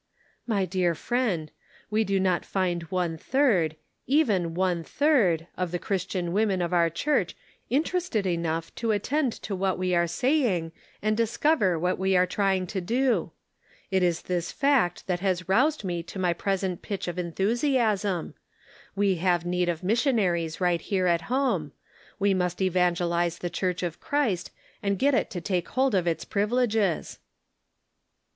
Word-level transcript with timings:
My 0.47 0.65
dear 0.65 0.95
friend, 0.95 1.51
we 1.91 2.03
do 2.03 2.19
not 2.19 2.43
find 2.43 2.81
one 2.89 3.19
third, 3.19 3.75
even 4.07 4.55
one 4.55 4.83
third, 4.83 5.45
of 5.55 5.69
the 5.71 5.77
Christian 5.77 6.33
women 6.33 6.59
of 6.59 6.73
our 6.73 6.85
148 6.85 7.35
The 7.35 7.35
Pocket 7.35 7.37
Measure. 7.37 7.37
church 7.37 7.37
interested 7.85 8.25
enough 8.25 8.73
to 8.77 8.91
attend 8.93 9.31
to 9.43 9.55
what 9.55 9.77
we 9.77 9.93
are 9.93 10.07
saying, 10.07 10.71
and 11.03 11.15
discover 11.15 11.77
what 11.77 11.99
we 11.99 12.17
are 12.17 12.25
trying 12.25 12.65
to 12.65 12.81
do! 12.81 13.29
It 13.91 14.01
is 14.01 14.23
this 14.23 14.51
fact 14.51 15.05
that 15.05 15.19
has 15.19 15.47
roused 15.47 15.83
me 15.83 16.01
to 16.01 16.17
my 16.17 16.33
present 16.33 16.81
pitch 16.81 17.07
of 17.07 17.19
enthusiasm; 17.19 18.33
we 18.95 19.17
have 19.17 19.45
need 19.45 19.69
of 19.69 19.83
missionaries 19.83 20.59
right 20.59 20.81
here 20.81 21.05
at 21.05 21.21
home; 21.29 21.73
we 22.17 22.33
must 22.33 22.59
evangelize 22.59 23.37
the 23.37 23.51
Church 23.51 23.83
of 23.83 23.99
Christ, 23.99 24.49
and 24.81 24.97
get 24.97 25.13
it 25.13 25.29
to 25.29 25.39
take 25.41 25.67
hold 25.67 25.93
of 25.93 26.07
its 26.07 26.25
privileges 26.25 27.19